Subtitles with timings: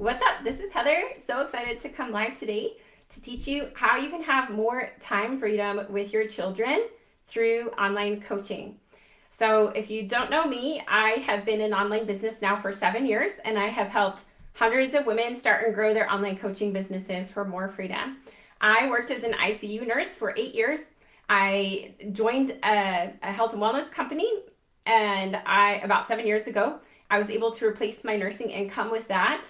[0.00, 0.42] What's up?
[0.44, 1.10] This is Heather.
[1.26, 2.78] So excited to come live today
[3.10, 6.86] to teach you how you can have more time freedom with your children
[7.26, 8.76] through online coaching.
[9.28, 13.04] So, if you don't know me, I have been in online business now for seven
[13.04, 14.22] years and I have helped
[14.54, 18.20] hundreds of women start and grow their online coaching businesses for more freedom.
[18.58, 20.86] I worked as an ICU nurse for eight years.
[21.28, 24.32] I joined a, a health and wellness company
[24.86, 26.80] and I about seven years ago
[27.10, 29.46] I was able to replace my nursing income with that.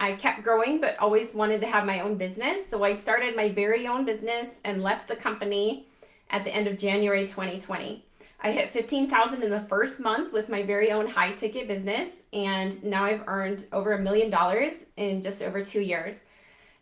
[0.00, 2.62] I kept growing, but always wanted to have my own business.
[2.70, 5.88] So I started my very own business and left the company
[6.30, 8.06] at the end of January 2020.
[8.42, 12.82] I hit 15,000 in the first month with my very own high ticket business, and
[12.82, 16.16] now I've earned over a million dollars in just over two years.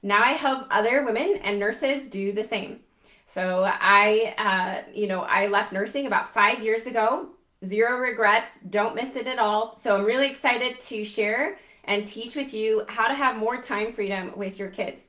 [0.00, 2.80] Now I help other women and nurses do the same.
[3.26, 7.30] So I, uh, you know, I left nursing about five years ago
[7.64, 9.76] Zero regrets, don't miss it at all.
[9.78, 13.92] So I'm really excited to share and teach with you how to have more time
[13.92, 15.00] freedom with your kids.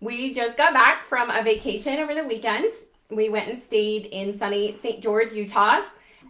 [0.00, 2.72] We just got back from a vacation over the weekend.
[3.10, 5.00] We went and stayed in sunny St.
[5.02, 5.82] George, Utah.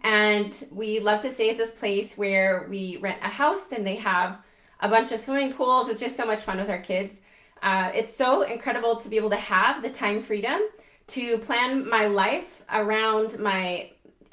[0.03, 3.95] And we love to stay at this place where we rent a house and they
[3.95, 4.37] have
[4.81, 5.87] a bunch of swimming pools.
[5.87, 7.15] It's just so much fun with our kids.
[7.63, 10.59] Uh, it's so incredible to be able to have the time freedom
[11.07, 13.89] to plan my life around my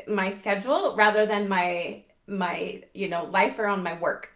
[0.09, 4.33] my schedule rather than my my you know life around my work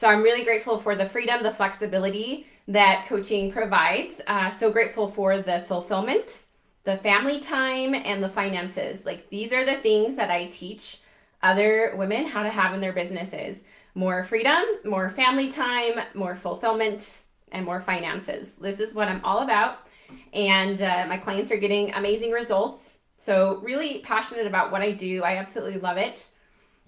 [0.00, 4.20] so i'm really grateful for the freedom the flexibility that coaching provides.
[4.28, 6.40] Uh, so grateful for the fulfillment
[6.84, 9.04] the family time and the finances.
[9.04, 11.00] Like these are the things that i teach
[11.42, 13.62] other women how to have in their businesses.
[13.94, 18.52] More freedom more family time more fulfillment and more finances.
[18.54, 19.86] This is what i'm all about.
[20.32, 22.94] And uh, my clients are getting amazing results.
[23.16, 25.22] So, really passionate about what I do.
[25.22, 26.24] I absolutely love it.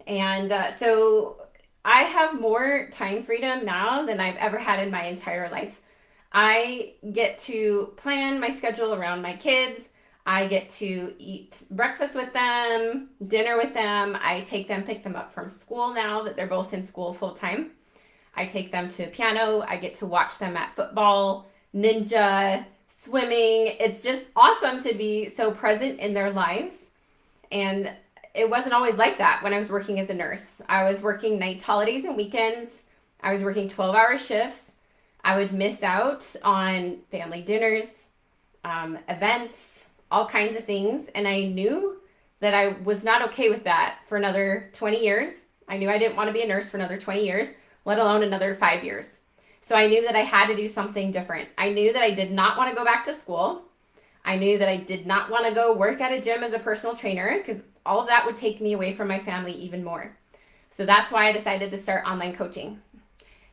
[0.07, 1.42] And uh, so,
[1.85, 5.81] I have more time freedom now than I've ever had in my entire life.
[6.33, 9.89] I get to plan my schedule around my kids.
[10.25, 14.17] I get to eat breakfast with them, dinner with them.
[14.23, 17.33] I take them, pick them up from school now that they're both in school full
[17.33, 17.73] time.
[18.35, 19.65] I take them to piano.
[19.67, 23.77] I get to watch them at football, ninja, swimming.
[23.81, 26.77] It's just awesome to be so present in their lives.
[27.51, 27.91] And
[28.35, 30.45] it wasn't always like that when I was working as a nurse.
[30.69, 32.83] I was working nights, holidays, and weekends.
[33.21, 34.73] I was working 12 hour shifts.
[35.25, 37.89] I would miss out on family dinners,
[38.65, 41.09] um, events, all kinds of things.
[41.15, 41.99] And I knew
[42.41, 45.33] that I was not okay with that for another 20 years.
[45.69, 47.49] I knew I didn't want to be a nurse for another 20 years,
[47.85, 49.21] let alone another five years.
[49.61, 51.49] So I knew that I had to do something different.
[51.57, 53.63] I knew that I did not want to go back to school.
[54.25, 56.59] I knew that I did not want to go work at a gym as a
[56.59, 60.17] personal trainer because all of that would take me away from my family even more.
[60.69, 62.81] So that's why I decided to start online coaching.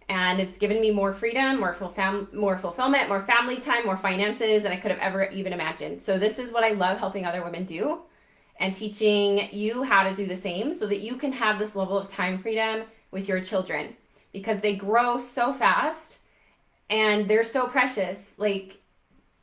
[0.07, 4.63] And it's given me more freedom, more, fulfill- more fulfillment, more family time, more finances
[4.63, 6.01] than I could have ever even imagined.
[6.01, 7.99] So this is what I love helping other women do
[8.59, 11.97] and teaching you how to do the same so that you can have this level
[11.97, 13.95] of time freedom with your children
[14.33, 16.19] because they grow so fast
[16.89, 18.31] and they're so precious.
[18.37, 18.77] Like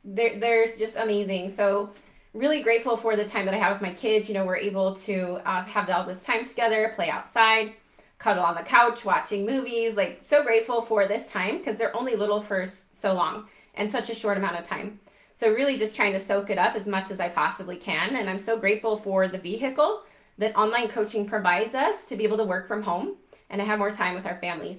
[0.03, 1.49] they're, they're just amazing.
[1.49, 1.91] So
[2.37, 4.27] really grateful for the time that I have with my kids.
[4.29, 7.73] You know, we're able to uh, have all this time together, play outside,
[8.19, 9.95] cuddle on the couch, watching movies.
[9.95, 14.09] Like so grateful for this time because they're only little for so long and such
[14.09, 14.99] a short amount of time.
[15.33, 18.15] So really just trying to soak it up as much as I possibly can.
[18.15, 20.03] And I'm so grateful for the vehicle
[20.37, 23.15] that online coaching provides us to be able to work from home
[23.49, 24.77] and to have more time with our families.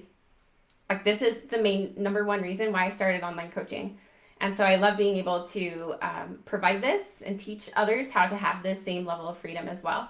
[0.89, 3.97] Like this is the main number one reason why I started online coaching.
[4.41, 8.35] And so I love being able to um, provide this and teach others how to
[8.35, 10.09] have this same level of freedom as well.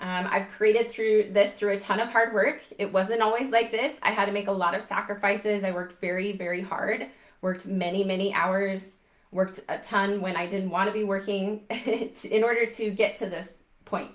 [0.00, 2.60] Um, I've created through this through a ton of hard work.
[2.78, 3.94] It wasn't always like this.
[4.02, 5.64] I had to make a lot of sacrifices.
[5.64, 7.06] I worked very, very hard,
[7.40, 8.96] worked many, many hours,
[9.32, 11.62] worked a ton when I didn't want to be working
[12.30, 13.52] in order to get to this
[13.84, 14.10] point.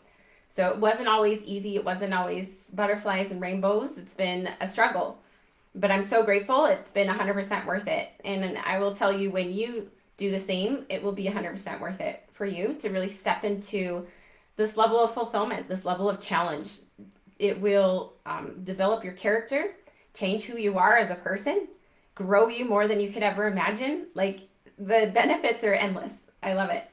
[0.49, 1.75] So it wasn't always easy.
[1.75, 3.97] It wasn't always butterflies and rainbows.
[3.97, 5.17] It's been a struggle.
[5.73, 6.65] But I'm so grateful.
[6.65, 8.09] It's been 100% worth it.
[8.25, 12.01] And I will tell you when you do the same, it will be 100% worth
[12.01, 14.05] it for you to really step into
[14.55, 16.73] this level of fulfillment, this level of challenge.
[17.39, 19.71] It will um, develop your character,
[20.13, 21.67] change who you are as a person,
[22.15, 24.07] grow you more than you could ever imagine.
[24.13, 24.41] Like
[24.77, 26.13] the benefits are endless.
[26.43, 26.87] I love it.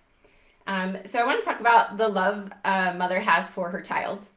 [0.66, 4.28] Um, so I want to talk about the love a mother has for her child.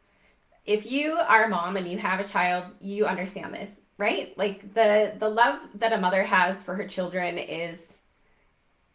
[0.66, 3.72] If you are a mom and you have a child, you understand this,
[4.02, 4.36] right?
[4.36, 7.78] Like the the love that a mother has for her children is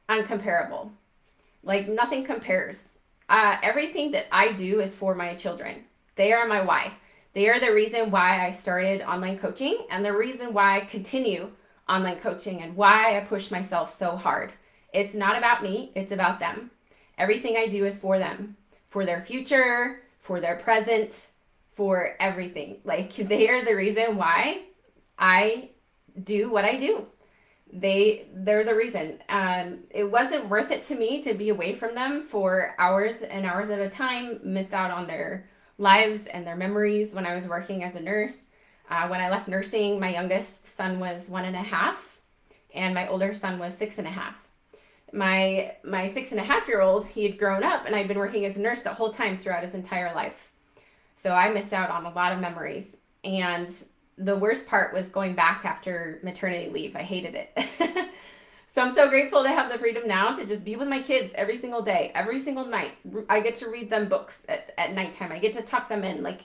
[0.08, 0.90] uncomparable.
[1.62, 2.88] Like nothing compares.
[3.28, 5.84] Uh, everything that I do is for my children.
[6.16, 6.92] They are my why.
[7.34, 11.52] They are the reason why I started online coaching and the reason why I continue
[11.88, 14.52] online coaching and why I push myself so hard.
[14.92, 16.70] It's not about me, it's about them.
[17.18, 18.56] Everything I do is for them,
[18.88, 21.28] for their future, for their present,
[21.74, 22.78] for everything.
[22.84, 24.62] Like they are the reason why
[25.18, 25.70] I
[26.24, 27.06] do what I do.
[27.72, 29.18] They they're the reason.
[29.28, 33.44] Um, it wasn't worth it to me to be away from them for hours and
[33.44, 35.48] hours at a time, miss out on their
[35.78, 38.38] lives and their memories when I was working as a nurse.
[38.88, 42.20] Uh, when I left nursing, my youngest son was one and a half,
[42.72, 44.36] and my older son was six and a half.
[45.12, 48.18] My my six and a half year old, he had grown up, and I'd been
[48.18, 50.52] working as a nurse the whole time throughout his entire life.
[51.16, 52.86] So I missed out on a lot of memories.
[53.24, 53.74] And
[54.18, 56.96] the worst part was going back after maternity leave.
[56.96, 57.50] I hated it.
[58.66, 61.32] so I'm so grateful to have the freedom now to just be with my kids
[61.34, 62.92] every single day, every single night.
[63.28, 65.32] I get to read them books at, at nighttime.
[65.32, 66.22] I get to tuck them in.
[66.22, 66.42] Like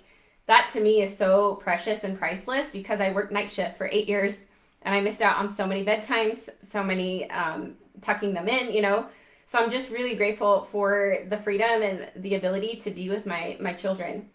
[0.48, 4.08] that to me is so precious and priceless because I worked night shift for eight
[4.08, 4.38] years
[4.82, 8.82] and I missed out on so many bedtimes, so many um, tucking them in, you
[8.82, 9.08] know.
[9.46, 13.58] So I'm just really grateful for the freedom and the ability to be with my
[13.60, 14.30] my children.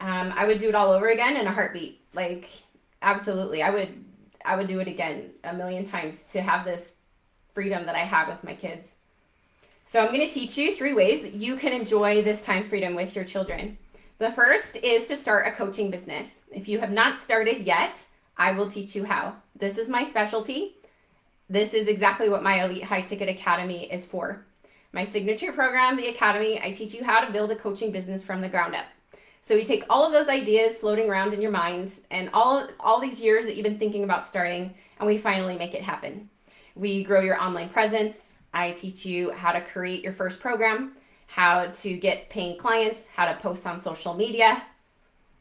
[0.00, 2.00] Um, I would do it all over again in a heartbeat.
[2.14, 2.48] Like
[3.02, 4.04] absolutely, I would
[4.44, 6.94] I would do it again a million times to have this
[7.52, 8.94] freedom that I have with my kids.
[9.84, 12.94] So I'm going to teach you three ways that you can enjoy this time freedom
[12.94, 13.78] with your children.
[14.18, 16.28] The first is to start a coaching business.
[16.52, 18.04] If you have not started yet,
[18.36, 19.36] I will teach you how.
[19.56, 20.76] This is my specialty.
[21.48, 24.44] This is exactly what my Elite High Ticket Academy is for.
[24.92, 28.40] My signature program, the Academy, I teach you how to build a coaching business from
[28.40, 28.86] the ground up.
[29.48, 33.00] So you take all of those ideas floating around in your mind and all all
[33.00, 36.28] these years that you've been thinking about starting and we finally make it happen.
[36.74, 38.18] We grow your online presence.
[38.52, 40.98] I teach you how to create your first program,
[41.28, 44.62] how to get paying clients, how to post on social media,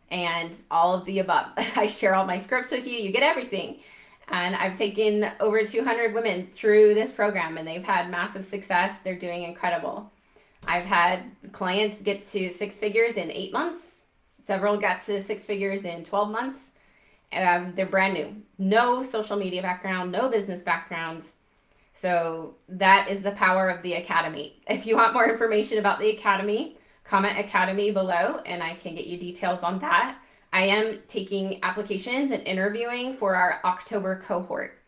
[0.10, 1.48] and all of the above.
[1.76, 2.98] I share all my scripts with you.
[2.98, 3.82] You get everything.
[4.30, 8.98] And I've taken over 200 women through this program and they've had massive success.
[9.04, 10.10] They're doing incredible.
[10.66, 13.87] I've had clients get to six figures in eight months.
[14.48, 16.72] Several got to six figures in 12 months.
[17.34, 18.34] Um, they're brand new.
[18.58, 21.26] No social media background, no business background.
[21.94, 24.62] So that is the power of the Academy.
[24.70, 29.08] If you want more information about the Academy, comment Academy below and I can get
[29.08, 30.18] you details on that.
[30.54, 34.80] I am taking applications and interviewing for our October cohort.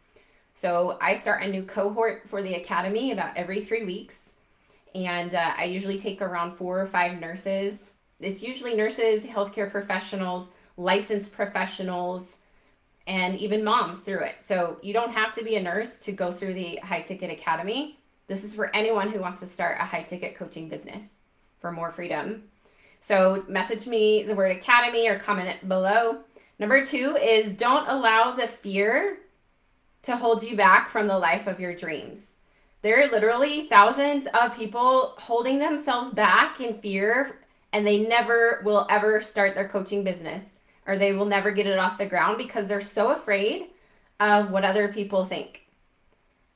[0.54, 4.22] So I start a new cohort for the Academy about every three weeks.
[4.96, 10.50] And uh, I usually take around four or five nurses it's usually nurses, healthcare professionals,
[10.78, 12.38] licensed professionals,
[13.08, 14.36] and even moms through it.
[14.42, 17.98] So you don't have to be a nurse to go through the High Ticket Academy.
[18.28, 21.04] This is for anyone who wants to start a high ticket coaching business
[21.60, 22.44] for more freedom.
[23.00, 26.20] So message me the word academy or comment below.
[26.60, 29.18] Number two is don't allow the fear
[30.04, 32.22] to hold you back from the life of your dreams.
[32.82, 37.40] There are literally thousands of people holding themselves back in fear
[37.74, 40.44] and they never will ever start their coaching business
[40.88, 43.68] or they will never get it off the ground because they're so afraid
[44.20, 45.68] of what other people think.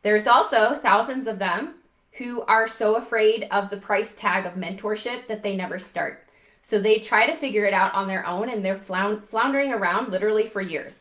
[0.01, 1.75] There's also thousands of them
[2.13, 6.27] who are so afraid of the price tag of mentorship that they never start.
[6.61, 10.45] So they try to figure it out on their own and they're floundering around literally
[10.45, 10.99] for years.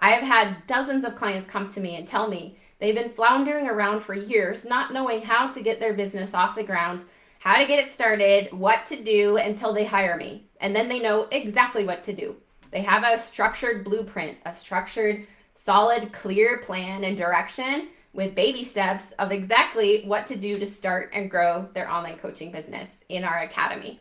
[0.00, 3.68] I have had dozens of clients come to me and tell me they've been floundering
[3.68, 7.04] around for years, not knowing how to get their business off the ground
[7.42, 10.46] how to get it started, what to do until they hire me.
[10.60, 12.36] And then they know exactly what to do.
[12.70, 19.06] They have a structured blueprint, a structured, solid, clear plan and direction with baby steps
[19.18, 23.40] of exactly what to do to start and grow their online coaching business in our
[23.40, 24.00] academy.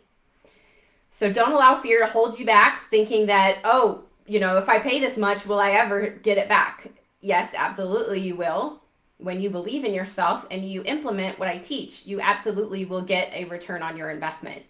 [1.10, 4.78] So don't allow fear to hold you back thinking that, oh, you know, if I
[4.78, 6.92] pay this much, will I ever get it back?
[7.22, 8.81] Yes, absolutely, you will
[9.22, 13.32] when you believe in yourself and you implement what I teach, you absolutely will get
[13.34, 14.64] a return on your investment.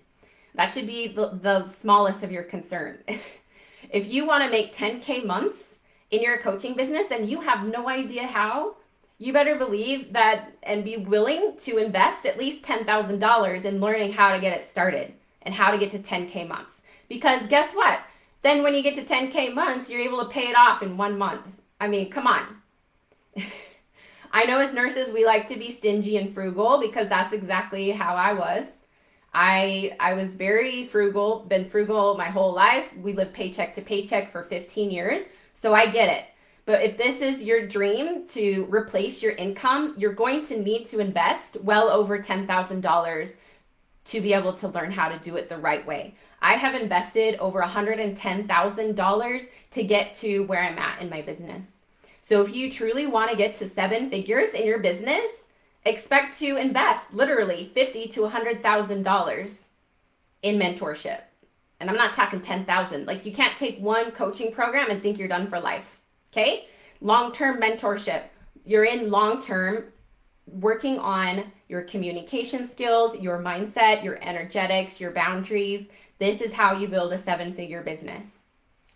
[0.56, 3.00] That should be the, the smallest of your concern.
[3.90, 5.64] if you want to make 10K months
[6.12, 8.76] in your coaching business and you have no idea how,
[9.18, 14.34] you better believe that and be willing to invest at least $10,000 in learning how
[14.34, 16.82] to get it started and how to get to 10K months.
[17.08, 18.00] Because guess what?
[18.42, 21.18] Then when you get to 10K months, you're able to pay it off in one
[21.18, 21.48] month.
[21.80, 22.44] I mean, come on.
[24.34, 28.16] I know as nurses we like to be stingy and frugal because that's exactly how
[28.16, 28.66] I was.
[29.34, 32.96] I I was very frugal, been frugal my whole life.
[32.98, 35.24] We lived paycheck to paycheck for 15 years,
[35.54, 36.26] so I get it.
[36.66, 41.00] But if this is your dream to replace your income, you're going to need to
[41.00, 43.34] invest well over $10,000
[44.04, 46.16] to be able to learn how to do it the right way.
[46.42, 51.68] I have invested over $110,000 to get to where I'm at in my business.
[52.32, 55.26] So if you truly want to get to seven figures in your business,
[55.84, 59.72] expect to invest literally fifty to hundred thousand dollars
[60.42, 61.24] in mentorship.
[61.82, 63.06] And I'm not talking ten thousand.
[63.06, 66.00] Like you can't take one coaching program and think you're done for life.
[66.32, 66.68] Okay?
[67.02, 68.24] Long-term mentorship.
[68.64, 69.92] You're in long-term
[70.48, 75.90] working on your communication skills, your mindset, your energetics, your boundaries.
[76.18, 78.26] This is how you build a seven-figure business.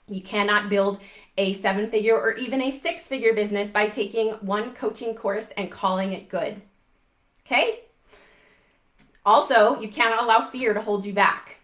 [0.07, 1.01] You cannot build
[1.37, 5.71] a seven figure or even a six figure business by taking one coaching course and
[5.71, 6.61] calling it good.
[7.45, 7.81] Okay?
[9.25, 11.59] Also, you cannot allow fear to hold you back.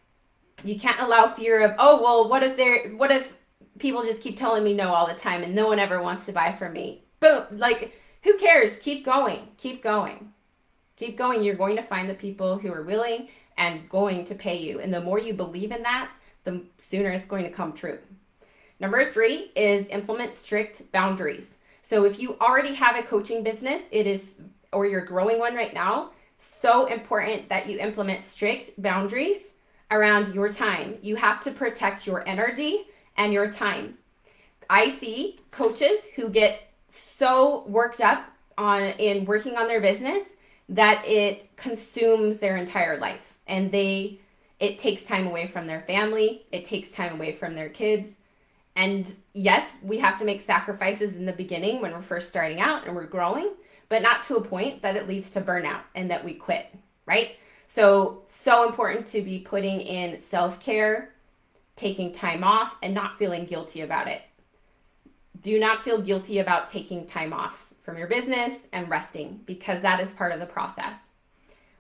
[0.63, 3.33] You can't allow fear of, oh, well, what if they're, what if
[3.79, 6.31] people just keep telling me no all the time and no one ever wants to
[6.31, 7.03] buy from me?
[7.19, 7.45] Boom.
[7.51, 8.77] Like, who cares?
[8.79, 9.47] Keep going.
[9.57, 10.31] Keep going.
[10.97, 11.43] Keep going.
[11.43, 14.79] You're going to find the people who are willing and going to pay you.
[14.79, 16.11] And the more you believe in that,
[16.43, 17.99] the sooner it's going to come true.
[18.81, 21.59] Number three is implement strict boundaries.
[21.83, 24.33] So if you already have a coaching business, it is,
[24.73, 26.09] or you're growing one right now,
[26.39, 29.37] so important that you implement strict boundaries
[29.91, 30.97] around your time.
[31.03, 32.85] You have to protect your energy
[33.17, 33.99] and your time.
[34.67, 40.23] I see coaches who get so worked up on in working on their business
[40.69, 44.19] that it consumes their entire life and they
[44.59, 48.09] it takes time away from their family, it takes time away from their kids,
[48.75, 52.85] and yes, we have to make sacrifices in the beginning when we're first starting out
[52.85, 53.51] and we're growing,
[53.89, 56.73] but not to a point that it leads to burnout and that we quit,
[57.05, 57.35] right?
[57.67, 61.13] So, so important to be putting in self care,
[61.75, 64.21] taking time off, and not feeling guilty about it.
[65.41, 69.99] Do not feel guilty about taking time off from your business and resting because that
[69.99, 70.95] is part of the process.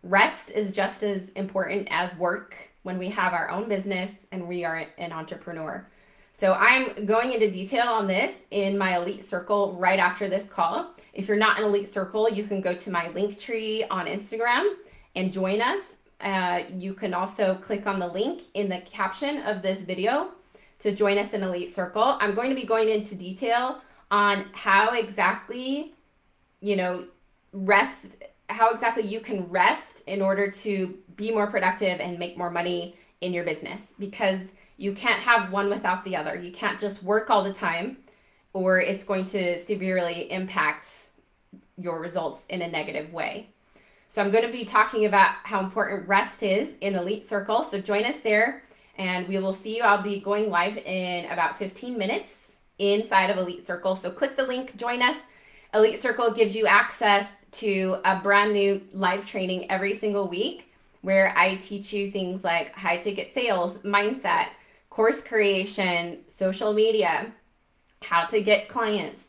[0.03, 4.65] Rest is just as important as work when we have our own business and we
[4.65, 5.87] are an entrepreneur.
[6.33, 10.95] So I'm going into detail on this in my Elite Circle right after this call.
[11.13, 14.75] If you're not in Elite Circle, you can go to my link tree on Instagram
[15.15, 15.81] and join us.
[16.21, 20.31] Uh, you can also click on the link in the caption of this video
[20.79, 22.17] to join us in Elite Circle.
[22.19, 25.93] I'm going to be going into detail on how exactly,
[26.59, 27.05] you know,
[27.53, 28.15] rest,
[28.49, 32.95] how exactly you can rest in order to be more productive and make more money
[33.21, 34.39] in your business because
[34.81, 36.35] you can't have one without the other.
[36.35, 37.97] You can't just work all the time,
[38.51, 40.87] or it's going to severely impact
[41.77, 43.49] your results in a negative way.
[44.07, 47.63] So, I'm going to be talking about how important rest is in Elite Circle.
[47.63, 48.63] So, join us there,
[48.97, 49.83] and we will see you.
[49.83, 53.95] I'll be going live in about 15 minutes inside of Elite Circle.
[53.95, 55.15] So, click the link, join us.
[55.75, 61.33] Elite Circle gives you access to a brand new live training every single week where
[61.37, 64.47] I teach you things like high ticket sales, mindset,
[64.91, 67.31] course creation, social media,
[68.03, 69.25] how to get clients.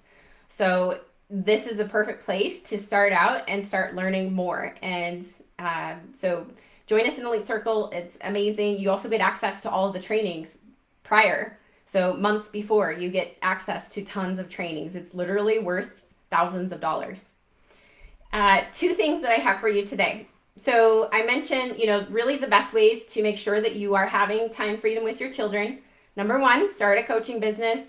[0.49, 1.01] So,
[1.31, 4.75] this is a perfect place to start out and start learning more.
[4.83, 5.25] And
[5.59, 6.47] uh, so,
[6.87, 7.91] join us in the Elite Circle.
[7.91, 8.79] It's amazing.
[8.79, 10.59] You also get access to all the trainings
[11.05, 11.59] prior.
[11.87, 14.95] So, months before, you get access to tons of trainings.
[14.95, 17.25] It's literally worth thousands of dollars.
[18.33, 20.27] Uh, two things that I have for you today
[20.59, 24.07] so I mentioned, you know, really the best ways to make sure that you are
[24.07, 25.79] having time freedom with your children.
[26.17, 27.81] Number one, start a coaching business.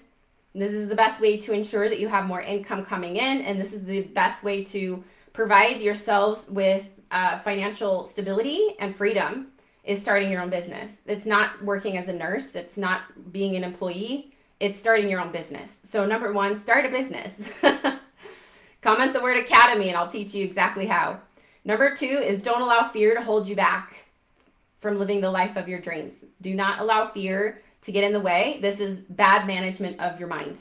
[0.56, 3.60] This is the best way to ensure that you have more income coming in, and
[3.60, 5.04] this is the best way to
[5.34, 9.48] provide yourselves with uh, financial stability and freedom
[9.84, 10.94] is starting your own business.
[11.06, 15.32] It's not working as a nurse, it's not being an employee, it's starting your own
[15.32, 15.76] business.
[15.84, 17.34] So, number one, start a business.
[18.82, 21.20] Comment the word academy, and I'll teach you exactly how.
[21.66, 24.06] Number two is don't allow fear to hold you back
[24.80, 26.16] from living the life of your dreams.
[26.42, 28.60] Do not allow fear to get in the way.
[28.62, 30.58] This is bad management of your mind.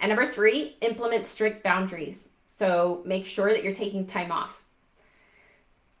[0.00, 2.20] And number three, implement strict boundaries.
[2.58, 4.64] So make sure that you're taking time off.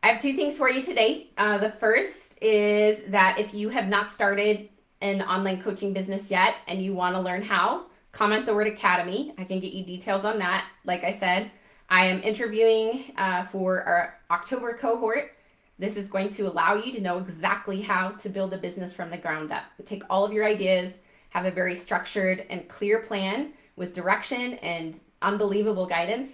[0.02, 1.28] I have two things for you today.
[1.36, 4.70] Uh, the first is that if you have not started
[5.02, 9.34] an online coaching business yet and you want to learn how, comment the word academy.
[9.38, 10.66] I can get you details on that.
[10.84, 11.50] Like I said,
[11.92, 15.32] I am interviewing uh, for our October cohort.
[15.76, 19.10] This is going to allow you to know exactly how to build a business from
[19.10, 19.64] the ground up.
[19.86, 20.92] Take all of your ideas,
[21.30, 26.30] have a very structured and clear plan with direction and unbelievable guidance,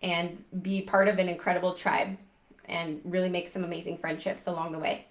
[0.00, 2.16] and be part of an incredible tribe
[2.66, 5.06] and really make some amazing friendships along the way.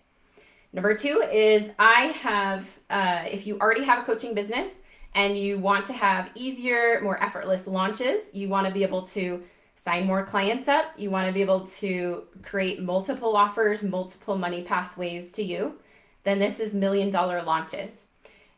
[0.71, 4.69] Number two is I have, uh, if you already have a coaching business
[5.13, 9.43] and you want to have easier, more effortless launches, you want to be able to
[9.83, 10.85] sign more clients up.
[10.97, 15.79] You want to be able to create multiple offers, multiple money pathways to you.
[16.23, 17.91] Then this is Million Dollar Launches.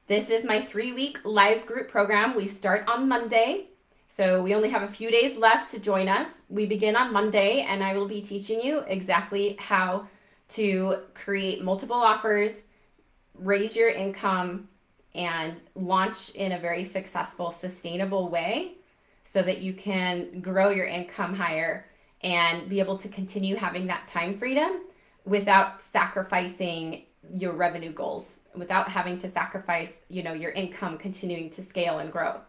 [0.07, 2.35] This is my three week live group program.
[2.35, 3.67] We start on Monday.
[4.07, 6.29] So we only have a few days left to join us.
[6.47, 10.07] We begin on Monday, and I will be teaching you exactly how
[10.49, 12.63] to create multiple offers,
[13.33, 14.69] raise your income,
[15.15, 18.75] and launch in a very successful, sustainable way
[19.25, 21.87] so that you can grow your income higher
[22.21, 24.83] and be able to continue having that time freedom
[25.25, 27.03] without sacrificing
[27.33, 32.11] your revenue goals, without having to sacrifice, you know, your income continuing to scale and
[32.11, 32.39] grow.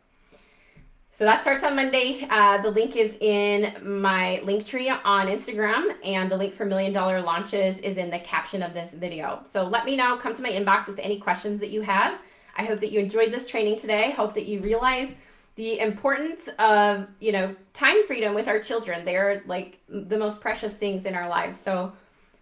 [1.10, 2.26] So that starts on Monday.
[2.28, 6.92] Uh, the link is in my link tree on Instagram, and the link for Million
[6.92, 9.40] Dollar Launches is in the caption of this video.
[9.44, 12.20] So let me know, come to my inbox with any questions that you have.
[12.54, 14.10] I hope that you enjoyed this training today.
[14.10, 15.10] Hope that you realize
[15.56, 19.04] the importance of, you know, time freedom with our children.
[19.04, 21.58] They're like the most precious things in our lives.
[21.58, 21.92] So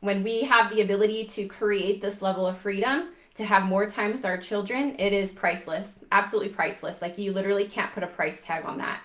[0.01, 4.13] when we have the ability to create this level of freedom, to have more time
[4.13, 7.03] with our children, it is priceless, absolutely priceless.
[7.03, 9.01] Like you literally can't put a price tag on that.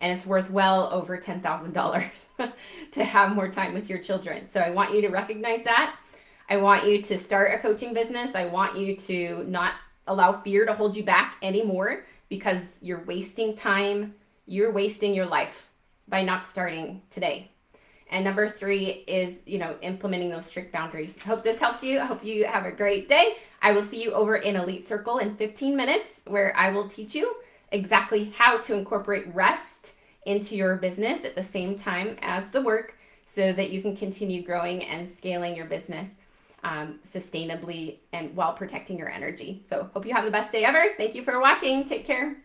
[0.00, 2.52] And it's worth well over $10,000
[2.92, 4.46] to have more time with your children.
[4.46, 5.96] So I want you to recognize that.
[6.50, 8.34] I want you to start a coaching business.
[8.34, 9.74] I want you to not
[10.06, 14.14] allow fear to hold you back anymore because you're wasting time,
[14.46, 15.68] you're wasting your life
[16.08, 17.50] by not starting today.
[18.10, 21.12] And number three is, you know, implementing those strict boundaries.
[21.26, 22.00] Hope this helped you.
[22.00, 23.36] I hope you have a great day.
[23.60, 27.14] I will see you over in Elite Circle in 15 minutes, where I will teach
[27.14, 27.36] you
[27.70, 29.92] exactly how to incorporate rest
[30.24, 32.96] into your business at the same time as the work
[33.26, 36.08] so that you can continue growing and scaling your business
[36.62, 39.62] um, sustainably and while protecting your energy.
[39.64, 40.94] So, hope you have the best day ever.
[40.96, 41.84] Thank you for watching.
[41.84, 42.36] Take care.